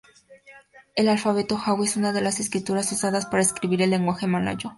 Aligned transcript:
El 0.95 1.09
alfabeto 1.09 1.57
jawi 1.57 1.85
es 1.85 1.95
una 1.95 2.11
de 2.11 2.21
las 2.21 2.39
escrituras 2.39 2.91
usadas 2.91 3.27
para 3.27 3.43
escribir 3.43 3.83
el 3.83 3.91
lenguaje 3.91 4.25
malayo. 4.25 4.69